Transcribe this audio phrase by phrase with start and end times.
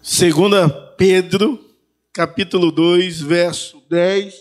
[0.00, 1.58] Segunda Pedro,
[2.12, 4.34] capítulo 2, verso 10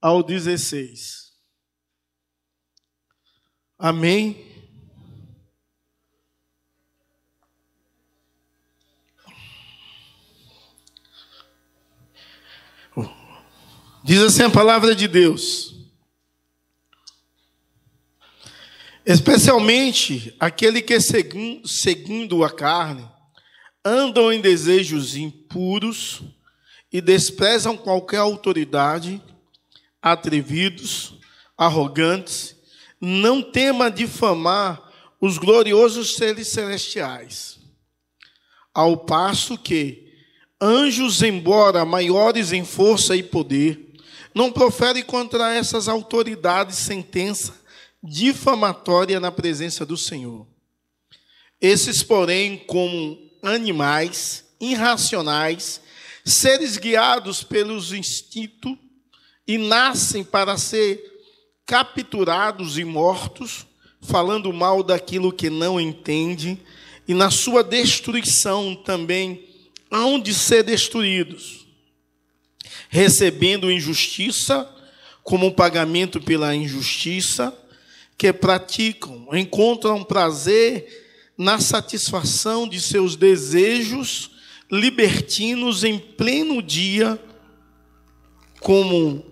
[0.00, 1.32] ao 16.
[3.76, 4.46] Amém.
[14.04, 15.74] Diz assim a palavra de Deus.
[19.04, 20.94] Especialmente aquele que
[21.66, 23.17] seguindo a carne
[23.88, 26.20] andam em desejos impuros
[26.92, 29.22] e desprezam qualquer autoridade,
[30.02, 31.14] atrevidos,
[31.56, 32.54] arrogantes,
[33.00, 34.82] não tema difamar
[35.20, 37.58] os gloriosos seres celestiais.
[38.74, 40.06] Ao passo que
[40.60, 43.94] anjos, embora maiores em força e poder,
[44.34, 47.58] não proferem contra essas autoridades sentença
[48.02, 50.46] difamatória na presença do Senhor.
[51.60, 55.80] Esses, porém, como animais irracionais,
[56.24, 58.76] seres guiados pelos instintos
[59.46, 61.02] e nascem para ser
[61.64, 63.66] capturados e mortos,
[64.00, 66.58] falando mal daquilo que não entende,
[67.06, 69.48] e na sua destruição também
[69.90, 71.66] hão de ser destruídos,
[72.90, 74.70] recebendo injustiça
[75.22, 77.56] como pagamento pela injustiça
[78.16, 81.07] que praticam, encontram prazer
[81.38, 84.32] na satisfação de seus desejos
[84.68, 87.18] libertinos em pleno dia,
[88.60, 89.24] como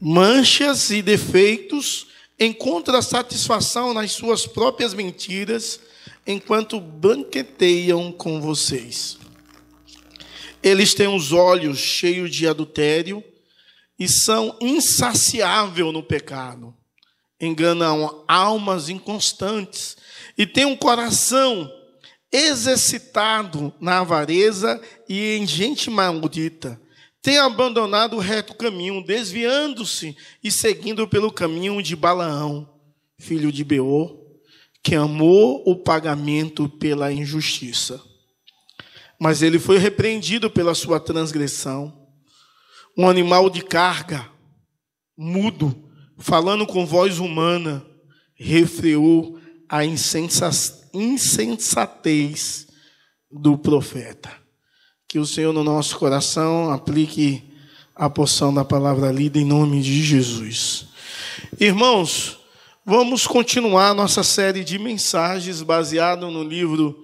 [0.00, 2.06] manchas e defeitos,
[2.38, 5.80] encontra satisfação nas suas próprias mentiras,
[6.24, 9.18] enquanto banqueteiam com vocês.
[10.62, 13.22] Eles têm os olhos cheios de adultério
[13.98, 16.74] e são insaciáveis no pecado.
[17.38, 19.96] Enganam almas inconstantes
[20.36, 21.70] e tem um coração
[22.30, 26.80] exercitado na avareza e em gente maldita.
[27.22, 32.68] Tem abandonado o reto caminho, desviando-se e seguindo pelo caminho de Balaão,
[33.18, 34.18] filho de Beor,
[34.82, 38.02] que amou o pagamento pela injustiça.
[39.18, 42.06] Mas ele foi repreendido pela sua transgressão.
[42.98, 44.28] Um animal de carga,
[45.16, 45.88] mudo,
[46.18, 47.86] falando com voz humana,
[48.34, 49.38] refreou
[49.74, 49.84] a
[50.94, 52.68] insensatez
[53.28, 54.30] do profeta.
[55.08, 57.42] Que o Senhor no nosso coração aplique
[57.92, 60.86] a porção da palavra lida em nome de Jesus.
[61.58, 62.38] Irmãos,
[62.86, 66.96] vamos continuar nossa série de mensagens baseado no livro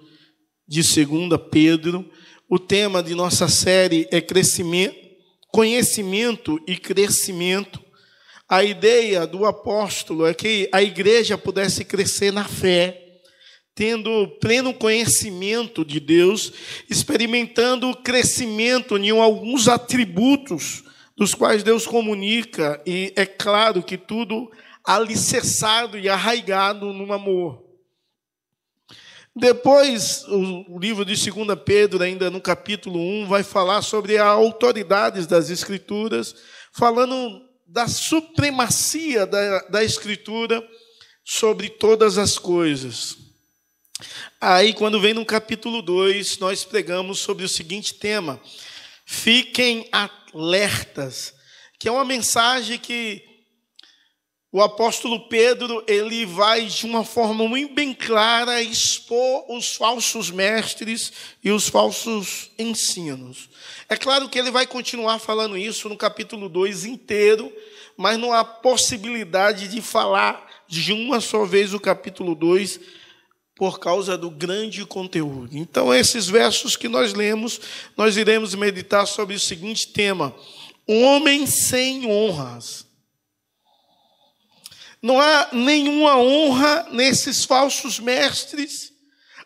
[0.69, 2.09] de 2 Pedro.
[2.49, 4.95] O tema de nossa série é crescimento,
[5.49, 7.81] conhecimento e crescimento.
[8.51, 13.01] A ideia do apóstolo é que a igreja pudesse crescer na fé,
[13.77, 16.53] tendo pleno conhecimento de Deus,
[16.91, 20.83] experimentando o crescimento em alguns atributos
[21.17, 24.51] dos quais Deus comunica, e é claro que tudo
[24.85, 27.63] alicerçado e arraigado no amor.
[29.37, 35.25] Depois, o livro de 2 Pedro, ainda no capítulo 1, vai falar sobre as autoridades
[35.29, 36.35] das Escrituras,
[36.73, 40.67] falando da supremacia da, da Escritura
[41.25, 43.17] sobre todas as coisas.
[44.41, 48.41] Aí, quando vem no capítulo 2, nós pregamos sobre o seguinte tema:
[49.07, 51.33] fiquem alertas,
[51.79, 53.30] que é uma mensagem que
[54.53, 61.13] o apóstolo Pedro ele vai de uma forma muito bem clara expor os falsos mestres
[61.43, 63.49] e os falsos ensinos.
[63.89, 67.53] É claro que ele vai continuar falando isso no capítulo 2 inteiro,
[67.97, 72.81] mas não há possibilidade de falar de uma só vez o capítulo 2
[73.55, 75.57] por causa do grande conteúdo.
[75.57, 77.61] Então, esses versos que nós lemos,
[77.97, 80.35] nós iremos meditar sobre o seguinte tema:
[80.89, 82.90] homem sem honras.
[85.03, 88.93] Não há nenhuma honra nesses falsos mestres,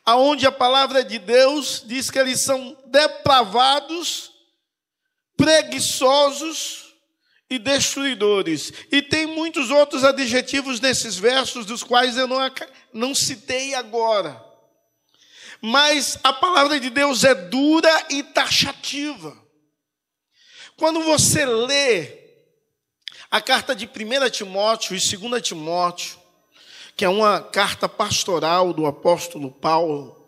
[0.04, 4.32] aonde a palavra de Deus diz que eles são depravados,
[5.37, 6.94] preguiçosos
[7.49, 8.73] e destruidores.
[8.90, 12.38] E tem muitos outros adjetivos nesses versos, dos quais eu não,
[12.93, 14.43] não citei agora.
[15.61, 19.34] Mas a palavra de Deus é dura e taxativa.
[20.76, 22.24] Quando você lê
[23.31, 26.19] a carta de 1 Timóteo e 2 Timóteo,
[26.96, 30.25] que é uma carta pastoral do apóstolo Paulo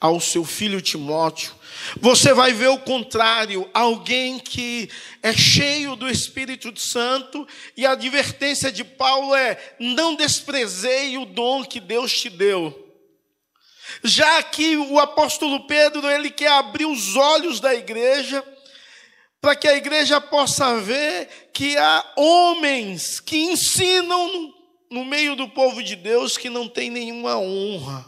[0.00, 1.54] ao seu filho Timóteo,
[2.00, 4.90] você vai ver o contrário, alguém que
[5.22, 7.46] é cheio do Espírito Santo,
[7.76, 12.78] e a advertência de Paulo é: não desprezei o dom que Deus te deu.
[14.02, 18.44] Já que o apóstolo Pedro, ele quer abrir os olhos da igreja,
[19.42, 24.54] para que a igreja possa ver que há homens que ensinam
[24.88, 28.06] no meio do povo de Deus que não tem nenhuma honra.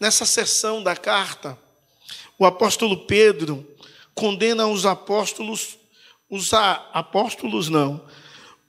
[0.00, 1.58] Nessa sessão da carta,
[2.38, 3.66] o apóstolo Pedro
[4.14, 5.76] condena os apóstolos,
[6.30, 8.02] os apóstolos não,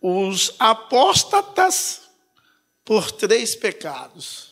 [0.02, 2.02] os apóstatas
[2.84, 4.52] por três pecados.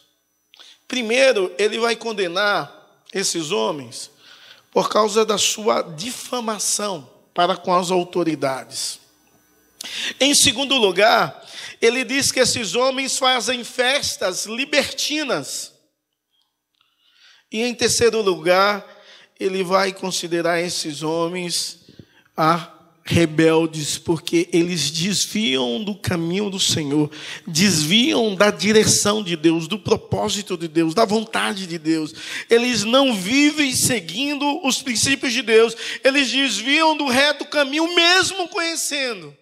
[0.87, 4.14] Primeiro, ele vai condenar esses homens
[4.75, 8.99] por causa da sua difamação para com as autoridades.
[10.19, 11.47] Em segundo lugar,
[11.81, 15.71] ele diz que esses homens fazem festas libertinas.
[17.49, 18.85] E em terceiro lugar,
[19.39, 21.85] ele vai considerar esses homens
[22.35, 22.74] a
[23.07, 27.11] rebeldes, porque eles desviam do caminho do Senhor,
[27.45, 32.15] desviam da direção de Deus, do propósito de Deus, da vontade de Deus.
[32.49, 39.37] Eles não vivem seguindo os princípios de Deus, eles desviam do reto caminho, mesmo conhecendo.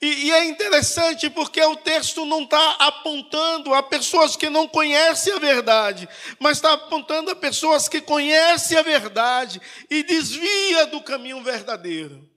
[0.00, 5.34] E, e é interessante porque o texto não está apontando a pessoas que não conhecem
[5.34, 6.08] a verdade,
[6.38, 9.60] mas está apontando a pessoas que conhecem a verdade
[9.90, 12.33] e desvia do caminho verdadeiro.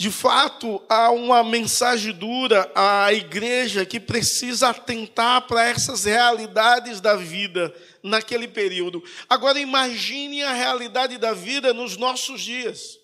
[0.00, 7.16] De fato, há uma mensagem dura à igreja que precisa atentar para essas realidades da
[7.16, 7.70] vida
[8.02, 9.04] naquele período.
[9.28, 12.98] Agora, imagine a realidade da vida nos nossos dias.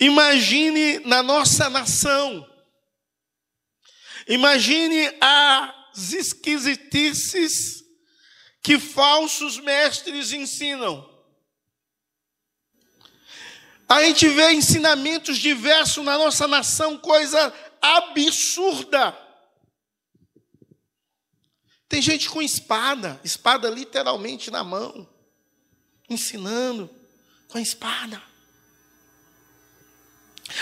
[0.00, 2.44] Imagine na nossa nação.
[4.26, 7.84] Imagine as esquisitices
[8.60, 11.08] que falsos mestres ensinam.
[13.90, 17.52] A gente vê ensinamentos diversos na nossa nação, coisa
[17.82, 19.18] absurda.
[21.88, 25.08] Tem gente com espada, espada literalmente na mão,
[26.08, 26.88] ensinando
[27.48, 28.22] com a espada.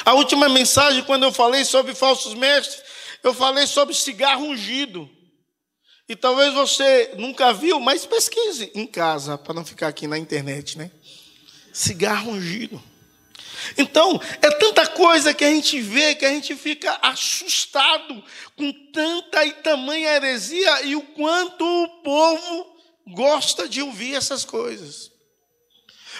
[0.06, 2.82] A última mensagem, quando eu falei sobre falsos mestres,
[3.22, 5.06] eu falei sobre cigarro ungido.
[6.08, 10.78] E talvez você nunca viu, mas pesquise em casa, para não ficar aqui na internet,
[10.78, 10.90] né?
[11.74, 12.82] Cigarro ungido.
[13.76, 18.24] Então, é tanta coisa que a gente vê que a gente fica assustado
[18.56, 22.76] com tanta e tamanha heresia e o quanto o povo
[23.08, 25.10] gosta de ouvir essas coisas.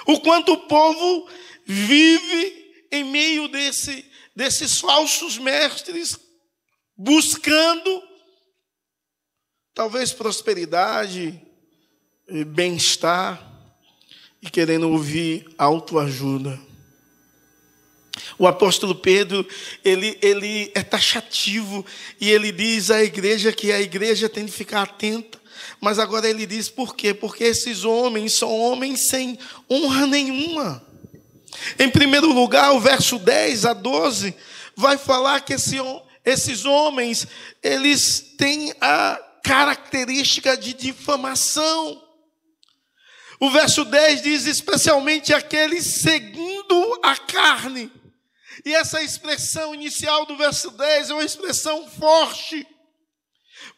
[0.07, 1.29] O quanto o povo
[1.65, 4.05] vive em meio desse,
[4.35, 6.19] desses falsos mestres,
[6.97, 8.03] buscando
[9.75, 11.41] talvez prosperidade,
[12.27, 13.49] eh, bem-estar
[14.41, 16.68] e querendo ouvir autoajuda.
[18.39, 19.47] O apóstolo Pedro,
[19.85, 21.85] ele, ele é taxativo
[22.21, 25.39] e ele diz à igreja que a igreja tem de ficar atenta.
[25.81, 27.13] Mas agora ele diz por quê?
[27.13, 29.39] Porque esses homens são homens sem
[29.69, 30.83] honra nenhuma.
[31.79, 34.35] Em primeiro lugar, o verso 10 a 12
[34.77, 35.77] vai falar que esse,
[36.25, 37.27] esses homens,
[37.63, 42.03] eles têm a característica de difamação.
[43.41, 47.91] O verso 10 diz especialmente aqueles seguindo a carne.
[48.65, 52.67] E essa expressão inicial do verso 10 é uma expressão forte.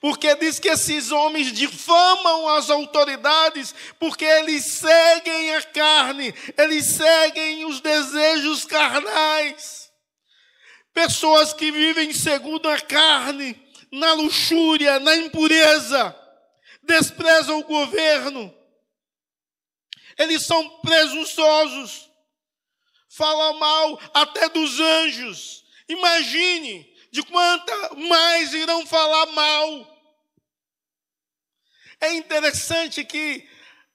[0.00, 7.64] Porque diz que esses homens difamam as autoridades, porque eles seguem a carne, eles seguem
[7.64, 9.90] os desejos carnais.
[10.92, 13.60] Pessoas que vivem segundo a carne,
[13.92, 16.16] na luxúria, na impureza,
[16.82, 18.54] desprezam o governo,
[20.18, 22.09] eles são presunçosos
[23.10, 25.64] fala mal até dos anjos.
[25.88, 29.98] Imagine de quanta mais irão falar mal.
[32.00, 33.46] É interessante que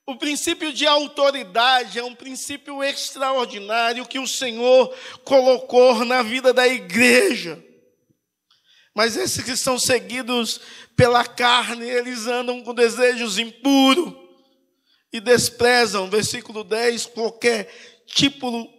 [0.06, 4.94] o princípio de autoridade é um princípio extraordinário que o Senhor
[5.24, 7.60] colocou na vida da igreja.
[8.94, 10.60] Mas esses que são seguidos
[10.94, 14.14] pela carne, eles andam com desejos impuros
[15.12, 17.66] e desprezam, versículo 10, qualquer
[18.06, 18.75] tipo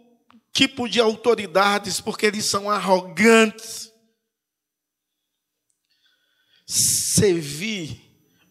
[0.57, 3.91] tipo de autoridades, porque eles são arrogantes.
[6.65, 8.01] Servir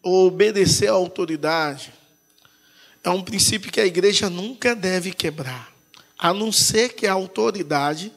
[0.01, 1.93] ou obedecer à autoridade
[3.03, 5.69] é um princípio que a igreja nunca deve quebrar,
[6.17, 8.13] a não ser que a autoridade,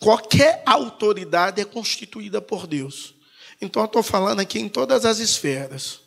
[0.00, 3.14] qualquer autoridade é constituída por Deus.
[3.60, 6.00] Então eu estou falando aqui em todas as esferas.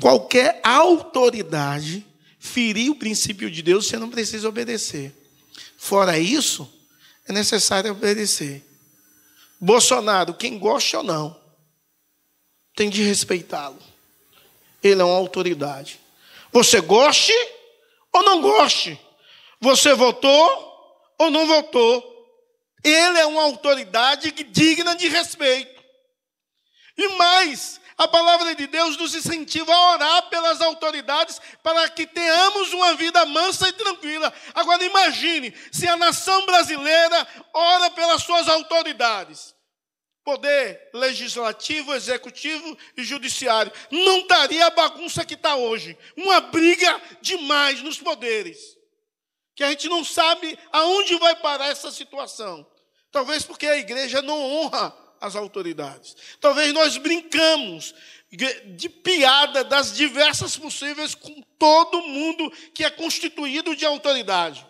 [0.00, 2.04] Qualquer autoridade
[2.36, 5.19] ferir o princípio de Deus, você não precisa obedecer.
[5.82, 6.70] Fora isso,
[7.26, 8.62] é necessário obedecer.
[9.58, 11.40] Bolsonaro, quem gosta ou não,
[12.76, 13.78] tem de respeitá-lo.
[14.82, 15.98] Ele é uma autoridade.
[16.52, 17.32] Você goste
[18.12, 19.00] ou não goste.
[19.58, 22.04] Você votou ou não votou.
[22.84, 25.82] Ele é uma autoridade digna de respeito.
[26.96, 32.72] E mais, a palavra de Deus nos incentiva a orar pelas autoridades para que tenhamos
[32.72, 34.32] uma vida mansa e tranquila.
[34.54, 39.54] Agora imagine se a nação brasileira ora pelas suas autoridades.
[40.24, 43.70] Poder legislativo, executivo e judiciário.
[43.90, 45.94] Não estaria a bagunça que está hoje.
[46.16, 48.78] Uma briga demais nos poderes.
[49.54, 52.66] Que a gente não sabe aonde vai parar essa situação.
[53.12, 56.16] Talvez porque a igreja não honra as autoridades.
[56.40, 57.94] Talvez nós brincamos
[58.76, 64.66] de piada das diversas possíveis com todo mundo que é constituído de autoridade.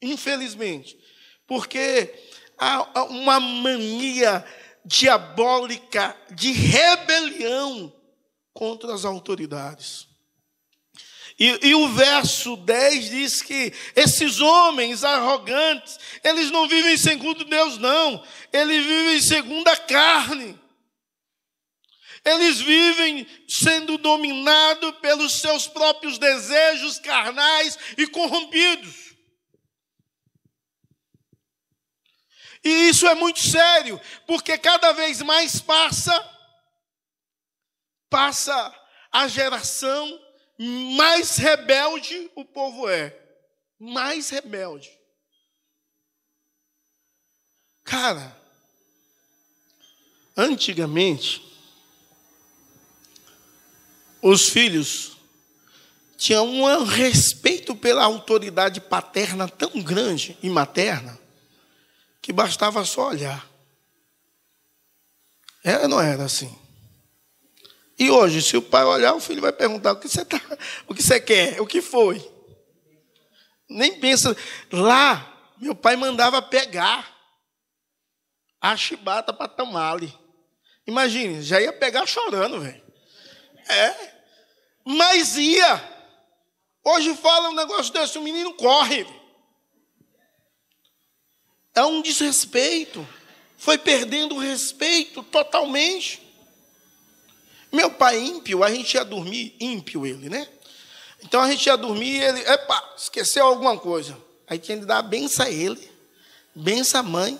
[0.00, 0.98] Infelizmente.
[1.46, 2.12] Porque
[2.56, 4.44] há uma mania
[4.84, 7.92] diabólica de rebelião
[8.52, 10.07] contra as autoridades.
[11.38, 17.78] E, e, o verso 10 diz que esses homens arrogantes, eles não vivem segundo Deus,
[17.78, 18.24] não.
[18.52, 20.58] Eles vivem segundo a carne.
[22.24, 29.14] Eles vivem sendo dominados pelos seus próprios desejos carnais e corrompidos.
[32.64, 36.34] E isso é muito sério, porque cada vez mais passa
[38.10, 38.74] passa
[39.12, 40.27] a geração
[40.58, 43.16] mais rebelde o povo é.
[43.78, 44.90] Mais rebelde.
[47.84, 48.36] Cara,
[50.36, 51.42] antigamente,
[54.20, 55.16] os filhos
[56.16, 61.18] tinham um respeito pela autoridade paterna tão grande e materna
[62.20, 63.48] que bastava só olhar.
[65.62, 66.54] Era ou não era assim?
[67.98, 70.40] E hoje, se o pai olhar, o filho vai perguntar: o que você, tá,
[70.86, 71.60] o que você quer?
[71.60, 72.24] O que foi?
[73.68, 74.36] Nem pensa.
[74.70, 77.12] Lá, meu pai mandava pegar
[78.60, 80.16] a chibata para tamale.
[80.86, 82.82] Imagine, já ia pegar chorando, velho.
[83.68, 84.18] É.
[84.84, 85.96] Mas ia.
[86.84, 89.06] Hoje fala um negócio desse, o menino corre.
[91.74, 93.06] É um desrespeito.
[93.58, 96.27] Foi perdendo o respeito totalmente.
[97.70, 100.48] Meu pai ímpio, a gente ia dormir, ímpio ele, né?
[101.22, 104.16] Então a gente ia dormir e ele, epa, esqueceu alguma coisa.
[104.46, 105.90] Aí tinha de dar a benção a ele,
[106.54, 107.38] benção a mãe,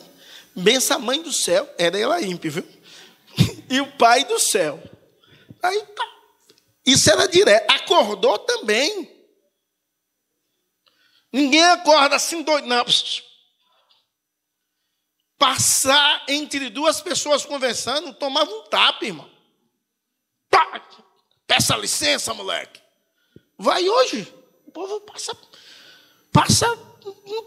[0.54, 1.68] benção a mãe do céu.
[1.78, 2.64] Era ela ímpio, viu?
[3.70, 4.82] E o pai do céu.
[5.62, 6.04] Aí tá.
[6.86, 7.70] Isso era direto.
[7.70, 9.14] Acordou também.
[11.30, 12.84] Ninguém acorda assim doido, não.
[15.36, 19.30] Passar entre duas pessoas conversando, tomava um tapa, irmão.
[20.50, 20.82] Pá,
[21.46, 22.80] peça licença, moleque.
[23.56, 24.32] Vai hoje.
[24.66, 25.36] O povo passa,
[26.32, 26.66] passa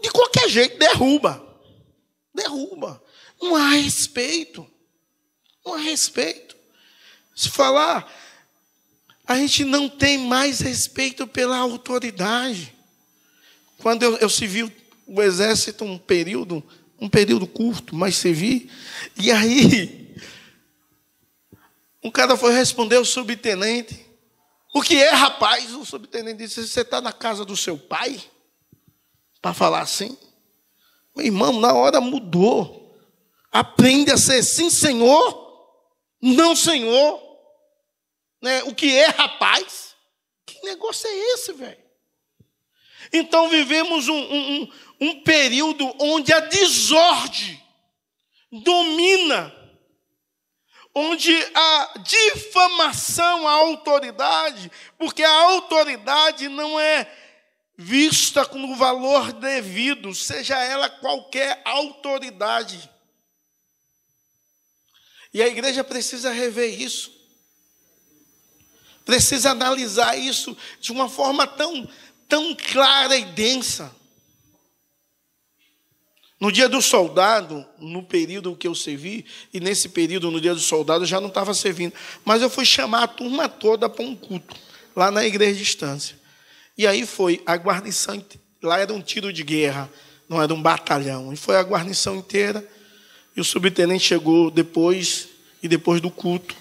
[0.02, 1.42] de qualquer jeito, derruba.
[2.34, 3.02] Derruba.
[3.40, 4.66] Não há respeito.
[5.64, 6.56] Não há respeito.
[7.34, 8.10] Se falar,
[9.26, 12.74] a gente não tem mais respeito pela autoridade.
[13.78, 14.70] Quando eu, eu servi
[15.06, 16.62] o exército um período,
[17.00, 18.70] um período curto, mas servi,
[19.16, 20.01] e aí
[22.02, 24.06] um cara foi responder ao subtenente.
[24.74, 25.72] O que é, rapaz?
[25.74, 28.20] O subtenente disse: Você está na casa do seu pai?
[29.40, 30.16] Para falar assim?
[31.14, 32.80] Meu irmão, na hora mudou.
[33.50, 35.42] Aprende a ser sim, senhor,
[36.20, 37.20] não, senhor.
[38.40, 38.62] Né?
[38.64, 39.94] O que é, rapaz?
[40.46, 41.82] Que negócio é esse, velho?
[43.12, 47.62] Então vivemos um, um, um período onde a desordem
[48.50, 49.54] domina
[50.94, 57.10] onde a difamação à autoridade, porque a autoridade não é
[57.76, 62.90] vista com o valor devido, seja ela qualquer autoridade.
[65.32, 67.10] E a igreja precisa rever isso.
[69.04, 71.88] Precisa analisar isso de uma forma tão,
[72.28, 73.94] tão clara e densa.
[76.42, 80.58] No dia do soldado, no período que eu servi, e nesse período, no dia do
[80.58, 81.92] soldado, eu já não estava servindo.
[82.24, 84.56] Mas eu fui chamar a turma toda para um culto,
[84.96, 86.16] lá na igreja de distância.
[86.76, 88.20] E aí foi a guarnição,
[88.60, 89.88] lá era um tiro de guerra,
[90.28, 91.32] não era um batalhão.
[91.32, 92.68] E foi a guarnição inteira.
[93.36, 95.28] E o subtenente chegou depois,
[95.62, 96.56] e depois do culto,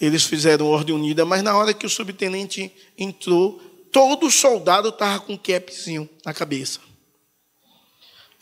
[0.00, 1.24] eles fizeram ordem unida.
[1.24, 2.68] Mas na hora que o subtenente
[2.98, 6.80] entrou, todo soldado estava com um capzinho na cabeça.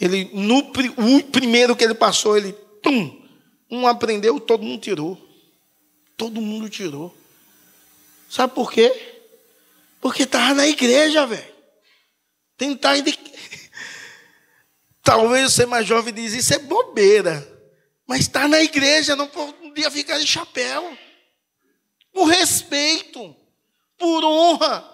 [0.01, 3.23] Ele, no o primeiro que ele passou, ele, tum,
[3.71, 5.19] um aprendeu, todo mundo tirou.
[6.17, 7.17] todo mundo tirou.
[8.29, 8.91] Sabe por quê?
[10.01, 11.55] Porque estava na igreja, velho.
[12.57, 13.13] Tentar de...
[15.03, 17.49] Talvez você mais jovem diz, isso é bobeira.
[18.07, 20.97] Mas está na igreja, não podia ficar de chapéu.
[22.13, 23.35] Por respeito,
[23.97, 24.89] por honra.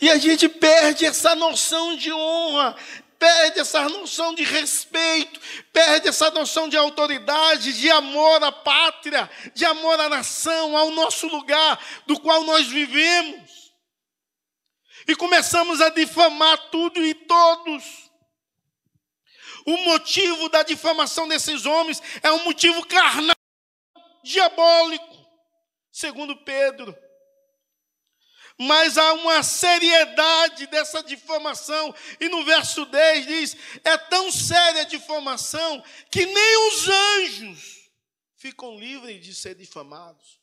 [0.00, 2.76] E a gente perde essa noção de honra,
[3.22, 5.40] perde essa noção de respeito,
[5.72, 11.28] perde essa noção de autoridade, de amor à pátria, de amor à nação, ao nosso
[11.28, 13.72] lugar do qual nós vivemos.
[15.06, 18.10] E começamos a difamar tudo e todos.
[19.66, 23.36] O motivo da difamação desses homens é um motivo carnal,
[24.24, 25.28] diabólico,
[25.92, 26.92] segundo Pedro
[28.58, 31.94] mas há uma seriedade dessa difamação.
[32.20, 37.90] E no verso 10 diz: é tão séria a difamação que nem os anjos
[38.36, 40.40] ficam livres de ser difamados.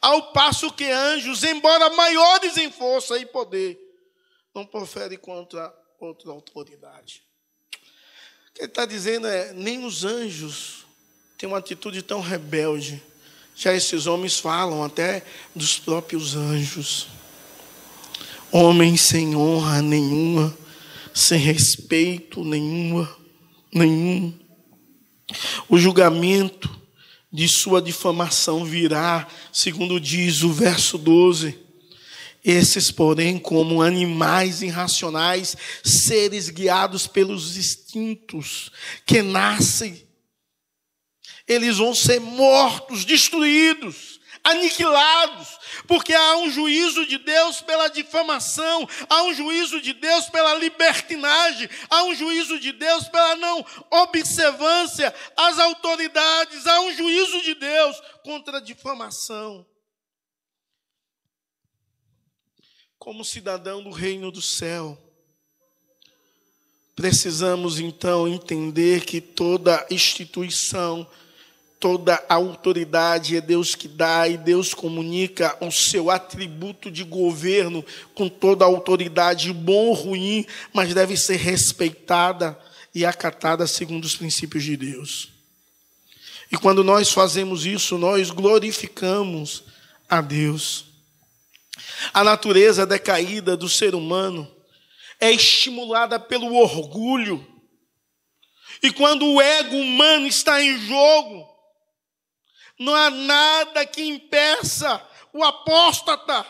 [0.00, 3.78] Ao passo que anjos, embora maiores em força e poder,
[4.54, 7.24] não proferem contra outra autoridade.
[8.50, 10.84] O que ele está dizendo é: nem os anjos
[11.38, 13.02] têm uma atitude tão rebelde
[13.54, 17.06] já esses homens falam até dos próprios anjos.
[18.50, 20.56] Homens sem honra nenhuma,
[21.12, 23.08] sem respeito nenhuma,
[23.72, 24.32] nenhum.
[25.68, 26.70] O julgamento
[27.32, 31.58] de sua difamação virá, segundo diz o verso 12.
[32.44, 38.70] Esses, porém, como animais irracionais, seres guiados pelos instintos,
[39.06, 40.03] que nascem
[41.46, 49.22] eles vão ser mortos, destruídos, aniquilados, porque há um juízo de Deus pela difamação, há
[49.22, 55.58] um juízo de Deus pela libertinagem, há um juízo de Deus pela não observância às
[55.58, 59.66] autoridades, há um juízo de Deus contra a difamação.
[62.98, 64.98] Como cidadão do reino do céu,
[66.94, 71.10] precisamos então entender que toda instituição,
[71.84, 77.84] toda a autoridade é Deus que dá e Deus comunica o seu atributo de governo
[78.14, 82.58] com toda a autoridade, bom ou ruim, mas deve ser respeitada
[82.94, 85.28] e acatada segundo os princípios de Deus.
[86.50, 89.64] E quando nós fazemos isso, nós glorificamos
[90.08, 90.86] a Deus.
[92.14, 94.50] A natureza decaída do ser humano
[95.20, 97.46] é estimulada pelo orgulho.
[98.82, 101.53] E quando o ego humano está em jogo,
[102.78, 106.46] não há nada que impeça o apóstata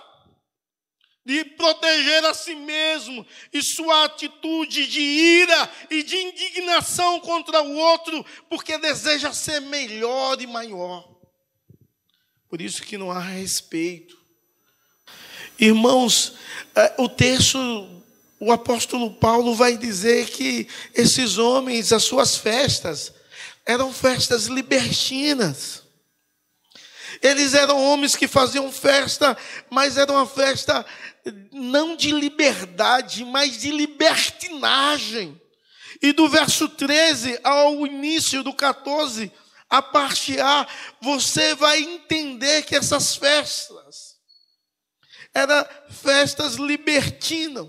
[1.25, 7.75] de proteger a si mesmo e sua atitude de ira e de indignação contra o
[7.77, 11.09] outro, porque deseja ser melhor e maior.
[12.49, 14.23] Por isso que não há respeito.
[15.59, 16.35] Irmãos,
[16.75, 17.59] é, o texto,
[18.39, 23.15] o apóstolo Paulo vai dizer que esses homens, as suas festas,
[23.65, 25.84] eram festas libertinas.
[27.23, 29.37] Eles eram homens que faziam festa,
[29.71, 30.85] mas era uma festa
[31.53, 35.41] não de liberdade, mas de libertinagem.
[36.03, 39.33] E do verso 13 ao início do 14,
[39.71, 40.67] a parte A,
[41.01, 44.15] você vai entender que essas festas
[45.33, 47.67] eram festas libertinas,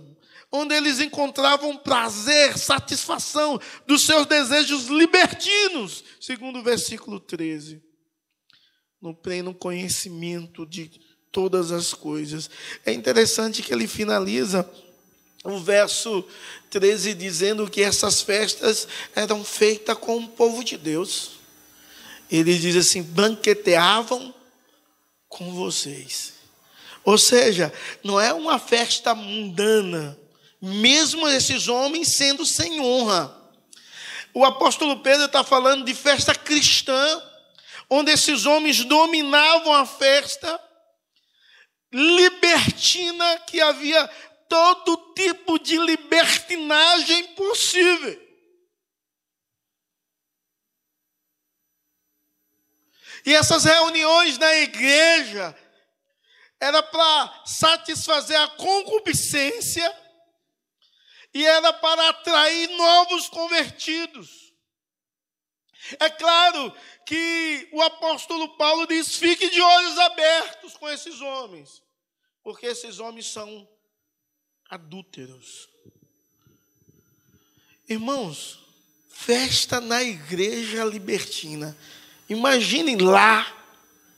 [0.52, 7.82] onde eles encontravam prazer, satisfação dos seus desejos libertinos, segundo o versículo 13
[9.02, 10.92] no pleno conhecimento de
[11.32, 12.50] todas as coisas.
[12.86, 14.70] É interessante que ele finaliza
[15.44, 16.24] o verso
[16.70, 21.32] 13 dizendo que essas festas eram feitas com o povo de Deus.
[22.32, 24.34] Ele diz assim: banqueteavam
[25.28, 26.34] com vocês.
[27.04, 27.72] Ou seja,
[28.04, 30.18] não é uma festa mundana,
[30.60, 33.36] mesmo esses homens sendo sem honra.
[34.34, 37.22] O apóstolo Pedro está falando de festa cristã
[37.89, 40.62] onde esses homens dominavam a festa
[41.91, 44.08] libertina, que havia
[44.50, 48.26] todo tipo de libertinagem possível.
[53.26, 55.58] E essas reuniões na igreja
[56.60, 60.06] era para satisfazer a concupiscência
[61.34, 64.45] e era para atrair novos convertidos.
[66.00, 66.74] É claro
[67.06, 71.82] que o apóstolo Paulo diz: fique de olhos abertos com esses homens,
[72.43, 73.67] porque esses homens são
[74.69, 75.69] adúlteros.
[77.88, 78.60] Irmãos,
[79.10, 81.78] festa na igreja libertina
[82.28, 83.56] Imaginem lá,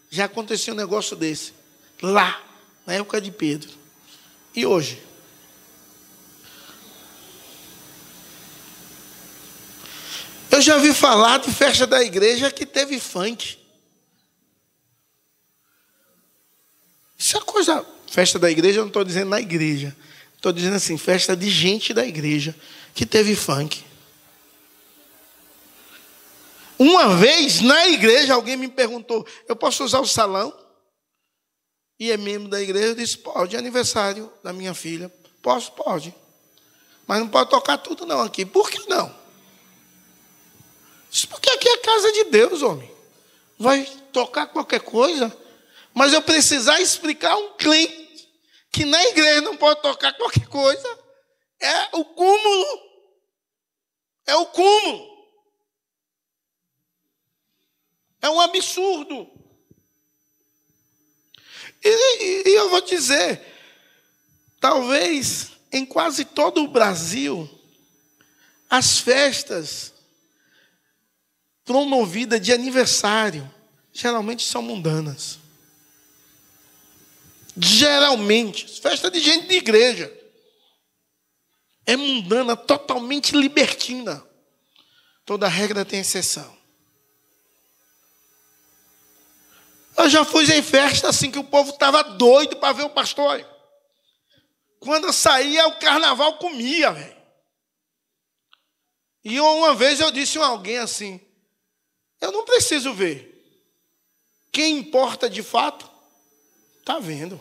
[0.10, 1.53] já aconteceu um negócio desse.
[2.01, 2.41] Lá,
[2.86, 3.69] na época de Pedro.
[4.56, 5.01] E hoje?
[10.58, 13.60] Eu já vi falar de festa da igreja que teve funk.
[17.15, 17.86] Isso é coisa.
[18.08, 19.96] Festa da igreja, eu não estou dizendo na igreja.
[20.36, 22.56] Estou dizendo assim, festa de gente da igreja
[22.96, 23.86] que teve funk.
[26.80, 30.52] Uma vez na igreja alguém me perguntou: eu posso usar o salão?
[32.00, 35.13] E é membro da igreja, eu disse: pode, é aniversário da minha filha.
[35.39, 35.72] Posso?
[35.74, 36.15] Pode.
[37.06, 38.43] Mas não pode tocar tudo não aqui.
[38.43, 39.16] Por que não?
[41.30, 42.91] Porque aqui é casa de Deus, homem.
[43.58, 45.36] Vai tocar qualquer coisa.
[45.93, 48.30] Mas eu precisar explicar a um cliente
[48.72, 51.00] que na igreja não pode tocar qualquer coisa.
[51.60, 52.82] É o cúmulo.
[54.26, 55.17] É o cúmulo.
[58.22, 59.28] É um absurdo.
[61.84, 63.41] E, e eu vou dizer,
[64.60, 67.50] talvez em quase todo o Brasil,
[68.70, 69.93] as festas
[71.67, 73.53] promovidas de aniversário
[73.91, 75.38] geralmente são mundanas.
[77.58, 80.12] Geralmente, festa de gente de igreja.
[81.86, 84.23] É mundana, totalmente libertina.
[85.25, 86.56] Toda regra tem exceção.
[89.97, 93.45] Eu já fui em festa assim que o povo estava doido para ver o pastor.
[94.80, 97.17] Quando eu saía, o carnaval comia, velho.
[99.23, 101.27] E uma vez eu disse a alguém assim:
[102.19, 103.34] Eu não preciso ver.
[104.51, 105.89] Quem importa de fato,
[106.80, 107.39] está vendo.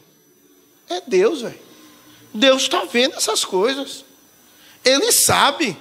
[0.88, 1.66] É Deus, velho.
[2.34, 4.04] Deus está vendo essas coisas.
[4.84, 5.76] Ele sabe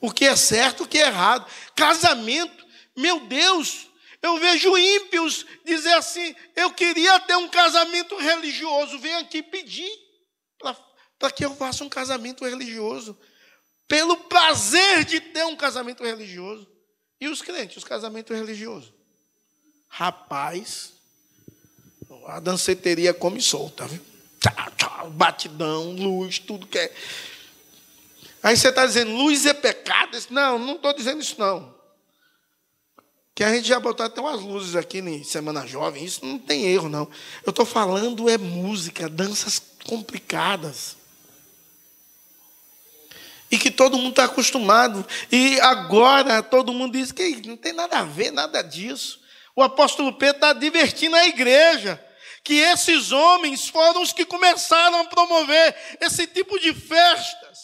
[0.00, 1.50] o que é certo, o que é errado.
[1.74, 3.88] Casamento, meu Deus,
[4.22, 9.90] eu vejo ímpios dizer assim: eu queria ter um casamento religioso, vem aqui pedir
[11.18, 13.18] para que eu faça um casamento religioso,
[13.88, 16.68] pelo prazer de ter um casamento religioso.
[17.20, 18.92] E os crentes, os casamentos religiosos?
[19.88, 20.92] Rapaz,
[22.26, 24.00] a danceteria come solta, viu?
[25.10, 26.94] Batidão, luz, tudo que é.
[28.42, 30.16] Aí você está dizendo, luz é pecado?
[30.30, 31.74] Não, não estou dizendo isso não.
[33.34, 36.66] Que a gente já botou até umas luzes aqui em Semana Jovem, isso não tem
[36.66, 37.08] erro, não.
[37.44, 40.96] Eu estou falando é música, danças complicadas.
[43.50, 45.06] E que todo mundo está acostumado.
[45.30, 49.20] E agora todo mundo diz que não tem nada a ver, nada disso.
[49.56, 52.04] O apóstolo Pedro está divertindo a igreja.
[52.44, 57.58] Que esses homens foram os que começaram a promover esse tipo de festas.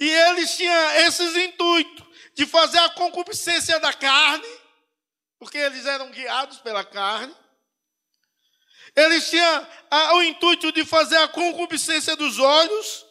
[0.00, 2.04] E eles tinham esses intuitos
[2.34, 4.48] de fazer a concupiscência da carne,
[5.38, 7.34] porque eles eram guiados pela carne.
[8.96, 9.66] Eles tinham
[10.14, 13.06] o intuito de fazer a concupiscência dos olhos,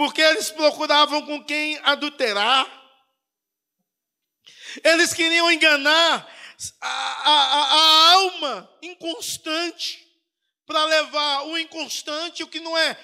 [0.00, 2.66] porque eles procuravam com quem adulterar.
[4.82, 6.26] Eles queriam enganar
[6.80, 10.10] a, a, a alma inconstante
[10.64, 12.98] para levar o inconstante, o que não é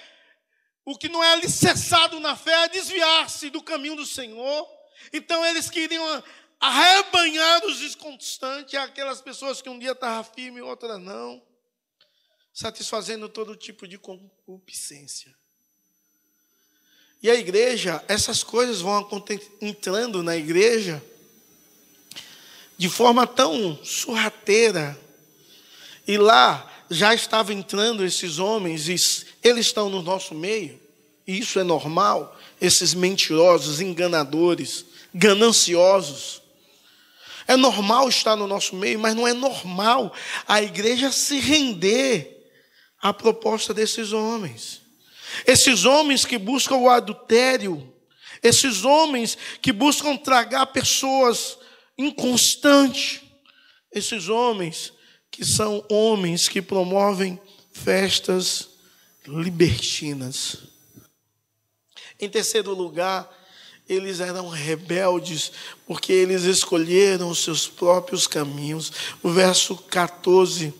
[0.86, 4.66] o que não é alicerçado na fé é desviar-se do caminho do Senhor.
[5.12, 6.24] Então eles queriam
[6.58, 11.46] arrebanhar os desconstantes, aquelas pessoas que um dia estavam firmes e outra não,
[12.54, 15.36] satisfazendo todo tipo de concupiscência.
[17.22, 19.08] E a igreja, essas coisas vão
[19.60, 21.02] entrando na igreja
[22.78, 24.98] de forma tão sorrateira.
[26.06, 28.94] E lá já estavam entrando esses homens, e
[29.42, 30.80] eles estão no nosso meio,
[31.26, 36.42] e isso é normal, esses mentirosos, enganadores, gananciosos.
[37.48, 40.12] É normal estar no nosso meio, mas não é normal
[40.46, 42.48] a igreja se render
[43.00, 44.85] à proposta desses homens.
[45.46, 47.92] Esses homens que buscam o adultério,
[48.42, 51.58] esses homens que buscam tragar pessoas
[51.96, 53.20] inconstantes,
[53.92, 54.92] esses homens
[55.30, 57.40] que são homens que promovem
[57.72, 58.68] festas
[59.26, 60.58] libertinas.
[62.18, 63.30] Em terceiro lugar,
[63.88, 65.52] eles eram rebeldes
[65.86, 68.92] porque eles escolheram os seus próprios caminhos.
[69.22, 70.74] O verso 14,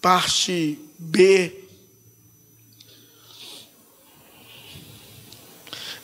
[0.00, 1.59] parte B,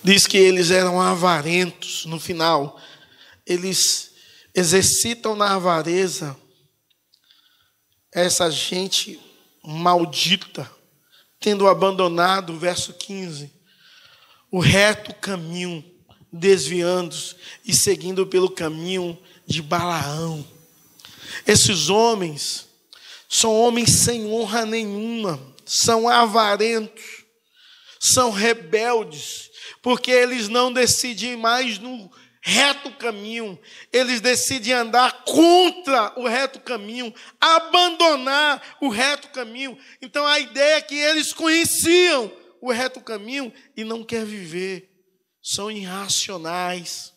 [0.07, 2.81] diz que eles eram avarentos no final.
[3.45, 4.13] Eles
[4.55, 6.37] exercitam na avareza
[8.13, 9.19] essa gente
[9.65, 10.71] maldita,
[11.41, 13.53] tendo abandonado, verso 15,
[14.49, 15.85] o reto caminho,
[16.33, 20.47] desviando-se e seguindo pelo caminho de Balaão.
[21.45, 22.69] Esses homens
[23.29, 27.25] são homens sem honra nenhuma, são avarentos,
[27.99, 29.51] são rebeldes,
[29.83, 33.59] porque eles não decidem mais no reto caminho,
[33.93, 39.77] eles decidem andar contra o reto caminho, abandonar o reto caminho.
[40.01, 44.89] Então a ideia é que eles conheciam o reto caminho e não quer viver.
[45.43, 47.13] São irracionais,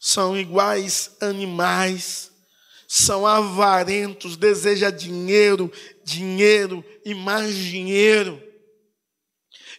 [0.00, 2.32] são iguais animais,
[2.88, 5.70] são avarentos, deseja dinheiro,
[6.04, 8.42] dinheiro e mais dinheiro.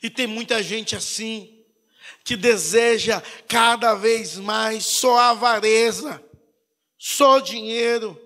[0.02, 1.60] E tem muita gente assim
[2.24, 6.24] que deseja cada vez mais só avareza,
[6.98, 8.20] só dinheiro.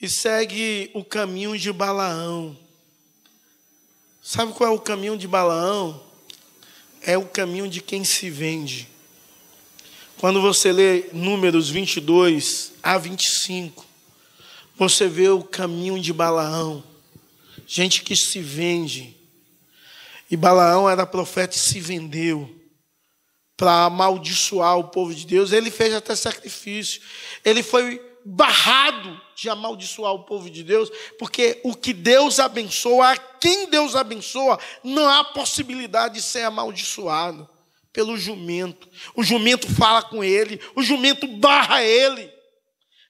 [0.00, 2.56] E segue o caminho de Balaão.
[4.22, 6.02] Sabe qual é o caminho de Balaão?
[7.02, 8.88] É o caminho de quem se vende.
[10.18, 13.84] Quando você lê Números 22 a 25,
[14.76, 16.82] você vê o caminho de Balaão.
[17.66, 19.14] Gente que se vende
[20.30, 22.50] e Balaão era profeta e se vendeu
[23.56, 25.52] para amaldiçoar o povo de Deus.
[25.52, 27.00] Ele fez até sacrifício.
[27.44, 33.16] Ele foi barrado de amaldiçoar o povo de Deus, porque o que Deus abençoa, a
[33.16, 37.48] quem Deus abençoa, não há possibilidade de ser amaldiçoado
[37.92, 38.88] pelo jumento.
[39.14, 42.32] O jumento fala com ele, o jumento barra ele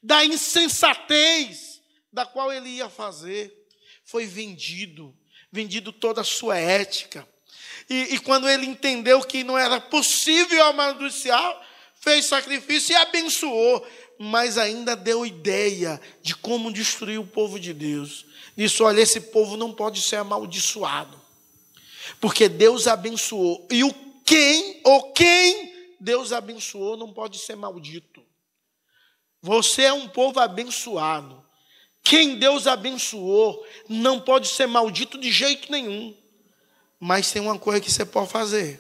[0.03, 1.81] da insensatez
[2.13, 3.53] da qual ele ia fazer.
[4.05, 5.15] Foi vendido
[5.55, 7.27] vendido toda a sua ética.
[7.89, 11.63] E, e quando ele entendeu que não era possível amaldiçoar,
[11.95, 13.87] fez sacrifício e abençoou,
[14.19, 18.27] mas ainda deu ideia de como destruir o povo de Deus.
[18.57, 21.21] Disse: olha, esse povo não pode ser amaldiçoado,
[22.21, 28.25] porque Deus abençoou, e o quem ou quem Deus abençoou não pode ser maldito.
[29.41, 31.44] Você é um povo abençoado.
[32.05, 36.15] Quem Deus abençoou não pode ser maldito de jeito nenhum.
[37.01, 38.79] Mas tem uma coisa que você pode fazer: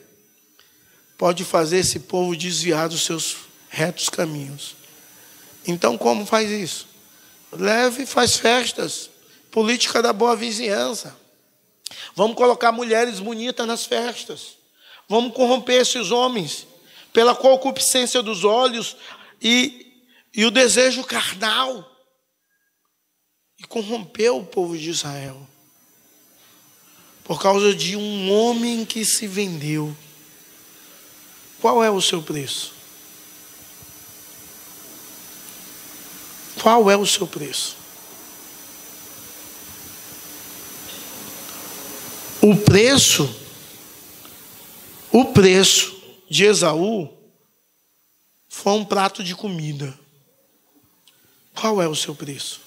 [1.16, 3.36] pode fazer esse povo desviar dos seus
[3.70, 4.76] retos caminhos.
[5.66, 6.86] Então, como faz isso?
[7.50, 9.10] Leve faz festas.
[9.50, 11.16] Política da boa vizinhança.
[12.14, 14.58] Vamos colocar mulheres bonitas nas festas.
[15.08, 16.66] Vamos corromper esses homens
[17.12, 18.96] pela concupiscência dos olhos
[19.40, 20.02] e,
[20.34, 21.93] e o desejo carnal
[23.64, 25.48] e corrompeu o povo de Israel
[27.24, 29.96] por causa de um homem que se vendeu.
[31.62, 32.74] Qual é o seu preço?
[36.60, 37.76] Qual é o seu preço?
[42.42, 43.34] O preço,
[45.10, 45.98] o preço
[46.28, 47.10] de Esaú
[48.46, 49.98] foi um prato de comida.
[51.54, 52.63] Qual é o seu preço?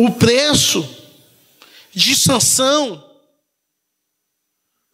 [0.00, 0.88] O preço
[1.92, 3.04] de Sansão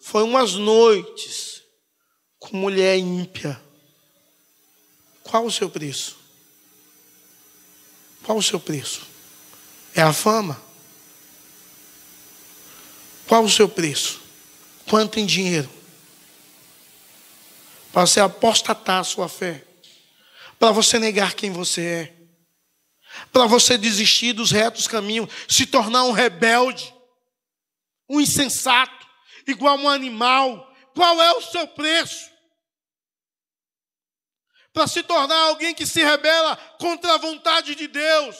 [0.00, 1.62] foi umas noites
[2.38, 3.60] com mulher ímpia.
[5.22, 6.16] Qual o seu preço?
[8.22, 9.02] Qual o seu preço?
[9.94, 10.58] É a fama?
[13.26, 14.22] Qual o seu preço?
[14.88, 15.68] Quanto em dinheiro?
[17.92, 19.66] Para você apostatar a sua fé.
[20.58, 22.13] Para você negar quem você é
[23.32, 26.94] para você desistir dos retos caminhos, se tornar um rebelde,
[28.08, 29.06] um insensato,
[29.46, 30.72] igual um animal.
[30.94, 32.30] Qual é o seu preço?
[34.72, 38.36] Para se tornar alguém que se rebela contra a vontade de Deus.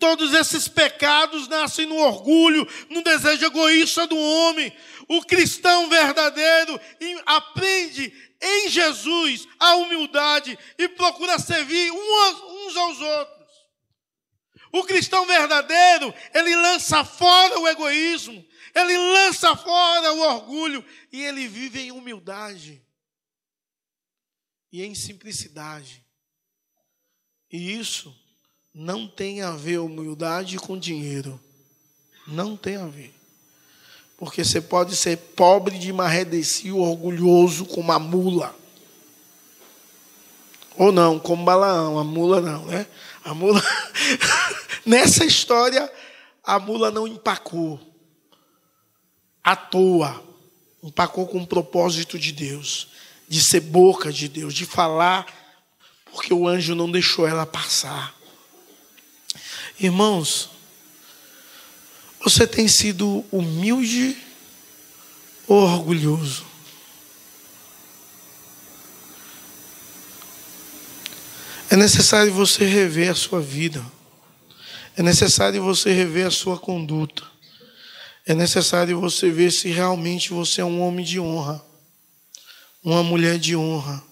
[0.00, 4.74] Todos esses pecados nascem no orgulho, no desejo egoísta do homem.
[5.06, 6.80] O cristão verdadeiro
[7.26, 8.10] aprende
[8.40, 13.50] em Jesus a humildade e procura servir uns aos outros.
[14.72, 18.42] O cristão verdadeiro, ele lança fora o egoísmo,
[18.74, 20.82] ele lança fora o orgulho
[21.12, 22.82] e ele vive em humildade
[24.72, 26.02] e em simplicidade.
[27.52, 28.16] E isso
[28.74, 31.40] não tem a ver humildade com dinheiro.
[32.26, 33.14] Não tem a ver.
[34.16, 38.54] Porque você pode ser pobre de marredecio, orgulhoso como a mula.
[40.76, 42.86] Ou não, como Balaão, a mula não, né?
[43.24, 43.62] A mula.
[44.86, 45.90] Nessa história,
[46.44, 47.80] a mula não empacou
[49.42, 50.22] à toa.
[50.82, 52.88] Empacou com o propósito de Deus,
[53.28, 55.26] de ser boca de Deus, de falar,
[56.06, 58.19] porque o anjo não deixou ela passar.
[59.80, 60.50] Irmãos,
[62.22, 64.14] você tem sido humilde
[65.48, 66.44] orgulhoso.
[71.70, 73.82] É necessário você rever a sua vida.
[74.98, 77.22] É necessário você rever a sua conduta.
[78.26, 81.64] É necessário você ver se realmente você é um homem de honra,
[82.84, 84.09] uma mulher de honra,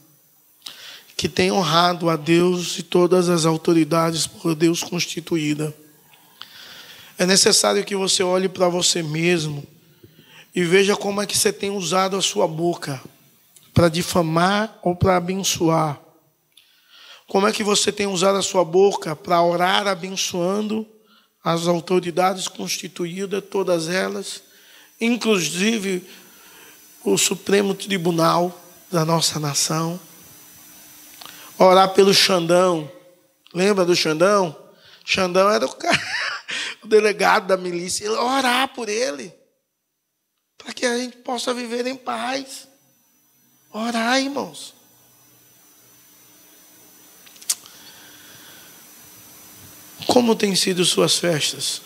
[1.19, 5.75] que tem honrado a Deus e todas as autoridades por Deus constituída.
[7.19, 9.67] É necessário que você olhe para você mesmo
[10.55, 13.03] e veja como é que você tem usado a sua boca
[13.75, 16.01] para difamar ou para abençoar.
[17.27, 20.87] Como é que você tem usado a sua boca para orar abençoando
[21.43, 24.41] as autoridades constituídas, todas elas,
[25.01, 26.07] inclusive
[27.03, 28.57] o Supremo Tribunal
[28.89, 29.99] da nossa nação.
[31.59, 32.91] Orar pelo Xandão.
[33.53, 34.57] Lembra do Xandão?
[35.05, 36.01] Xandão era o, cara,
[36.85, 38.11] o delegado da milícia.
[38.13, 39.35] Orar por ele.
[40.57, 42.69] Para que a gente possa viver em paz.
[43.73, 44.75] Orar, irmãos.
[50.07, 51.83] Como têm sido suas festas?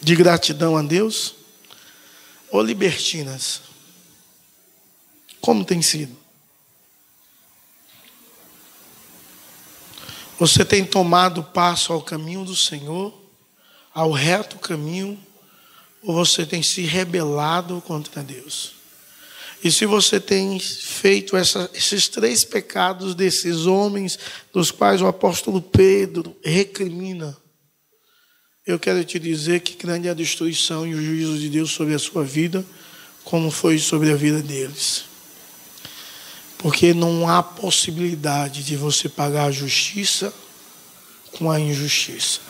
[0.00, 1.34] De gratidão a Deus?
[2.50, 3.62] Ou libertinas?
[5.40, 6.25] Como tem sido?
[10.38, 13.12] Você tem tomado passo ao caminho do Senhor,
[13.94, 15.18] ao reto caminho,
[16.02, 18.72] ou você tem se rebelado contra Deus?
[19.64, 24.18] E se você tem feito essa, esses três pecados desses homens,
[24.52, 27.36] dos quais o apóstolo Pedro recrimina,
[28.66, 31.94] eu quero te dizer que grande é a destruição e o juízo de Deus sobre
[31.94, 32.64] a sua vida,
[33.24, 35.15] como foi sobre a vida deles.
[36.58, 40.32] Porque não há possibilidade de você pagar a justiça
[41.32, 42.40] com a injustiça.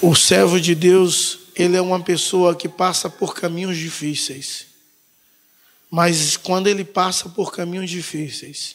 [0.00, 4.66] O servo de Deus ele é uma pessoa que passa por caminhos difíceis.
[5.90, 8.74] Mas quando ele passa por caminhos difíceis,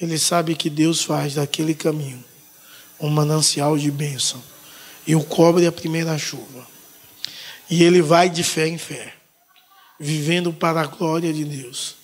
[0.00, 2.24] ele sabe que Deus faz daquele caminho
[2.98, 4.42] um manancial de bênção
[5.06, 6.66] e o cobre a primeira chuva.
[7.68, 9.14] E ele vai de fé em fé,
[9.98, 11.96] vivendo para a glória de Deus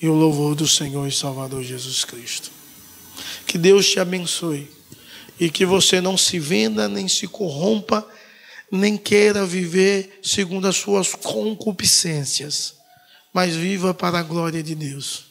[0.00, 2.50] e o louvor do Senhor e Salvador Jesus Cristo.
[3.46, 4.70] Que Deus te abençoe
[5.38, 8.06] e que você não se venda nem se corrompa
[8.72, 12.76] nem queira viver segundo as suas concupiscências,
[13.30, 15.26] mas viva para a glória de Deus.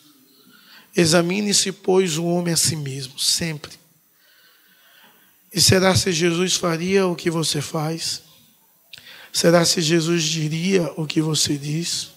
[0.95, 3.71] Examine-se, pois, o homem a si mesmo, sempre.
[5.51, 8.21] E será se Jesus faria o que você faz?
[9.31, 12.09] Será se Jesus diria o que você diz?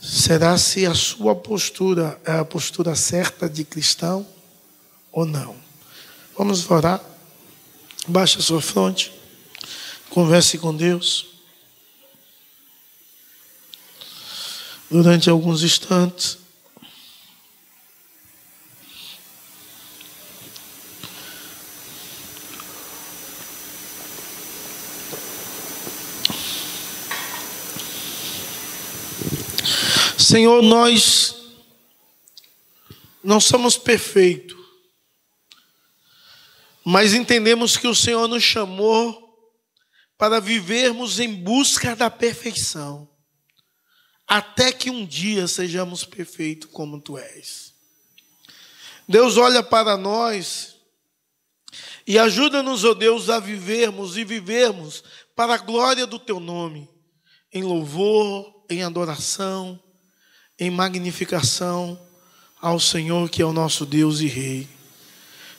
[0.00, 4.26] Será se a sua postura é a postura certa de cristão
[5.12, 5.54] ou não?
[6.36, 7.00] Vamos orar.
[8.08, 9.12] Baixa a sua fronte.
[10.08, 11.26] Converse com Deus.
[14.90, 16.39] Durante alguns instantes.
[30.30, 31.34] Senhor, nós
[33.20, 34.56] não somos perfeitos,
[36.84, 39.28] mas entendemos que o Senhor nos chamou
[40.16, 43.10] para vivermos em busca da perfeição,
[44.24, 47.74] até que um dia sejamos perfeitos como tu és.
[49.08, 50.76] Deus olha para nós
[52.06, 55.02] e ajuda-nos, ó oh Deus, a vivermos e vivermos
[55.34, 56.88] para a glória do teu nome,
[57.52, 59.82] em louvor, em adoração,
[60.60, 61.98] em magnificação
[62.60, 64.68] ao Senhor que é o nosso Deus e Rei.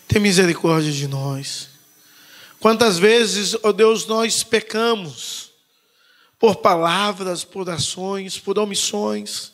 [0.07, 1.69] Tem misericórdia de nós.
[2.59, 5.49] Quantas vezes, ó oh Deus, nós pecamos
[6.37, 9.51] por palavras, por ações, por omissões.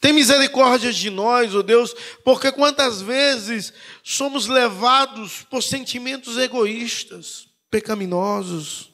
[0.00, 7.48] Tem misericórdia de nós, ó oh Deus, porque quantas vezes somos levados por sentimentos egoístas,
[7.70, 8.88] pecaminosos,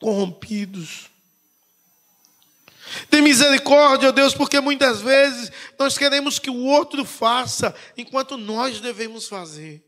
[0.00, 1.11] corrompidos.
[3.08, 8.80] Tem misericórdia, ó Deus, porque muitas vezes nós queremos que o outro faça enquanto nós
[8.80, 9.82] devemos fazer.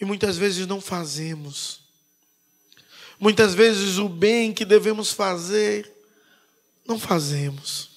[0.00, 1.80] E muitas vezes não fazemos.
[3.18, 5.90] Muitas vezes o bem que devemos fazer,
[6.86, 7.90] não fazemos.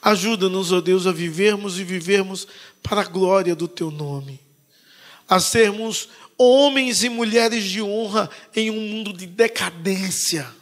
[0.00, 2.48] Ajuda-nos, ó Deus, a vivermos e vivermos
[2.82, 4.40] para a glória do Teu nome.
[5.28, 6.08] A sermos
[6.38, 10.61] homens e mulheres de honra em um mundo de decadência.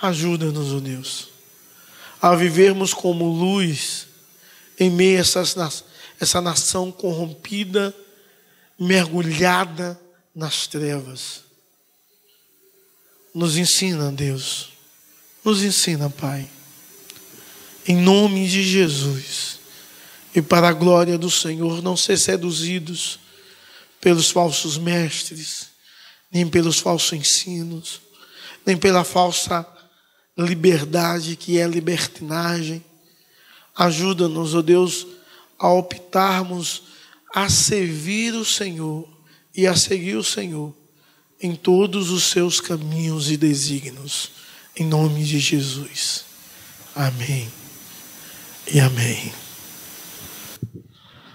[0.00, 1.28] Ajuda-nos, oh Deus,
[2.20, 4.06] a vivermos como luz
[4.78, 5.56] em meio a essas
[6.20, 7.94] essa nação corrompida,
[8.78, 10.00] mergulhada
[10.34, 11.44] nas trevas.
[13.34, 14.70] Nos ensina, Deus.
[15.44, 16.48] Nos ensina, Pai.
[17.86, 19.58] Em nome de Jesus.
[20.34, 23.18] E para a glória do Senhor, não ser seduzidos
[24.00, 25.68] pelos falsos mestres,
[26.30, 28.00] nem pelos falsos ensinos,
[28.64, 29.66] nem pela falsa
[30.36, 32.84] liberdade que é libertinagem.
[33.74, 35.06] Ajuda-nos, ó oh Deus,
[35.58, 36.82] a optarmos
[37.34, 39.06] a servir o Senhor
[39.54, 40.74] e a seguir o Senhor
[41.40, 44.30] em todos os seus caminhos e desígnios,
[44.74, 46.24] em nome de Jesus.
[46.94, 47.48] Amém
[48.72, 49.32] e amém.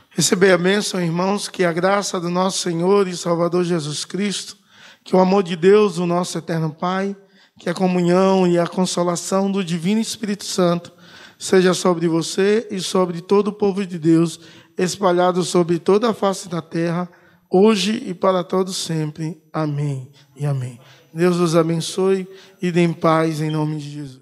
[0.10, 4.58] Receber a bênção, irmãos, que a graça do nosso Senhor e Salvador Jesus Cristo,
[5.04, 7.16] que o amor de Deus, o nosso eterno Pai,
[7.62, 10.91] que a comunhão e a consolação do Divino Espírito Santo
[11.38, 14.39] seja sobre você e sobre todo o povo de Deus,
[14.76, 17.07] espalhado sobre toda a face da terra
[17.51, 19.39] hoje e para todos sempre.
[19.53, 20.80] Amém e amém.
[21.14, 22.28] Deus os abençoe
[22.59, 24.20] e dê paz em nome de Jesus.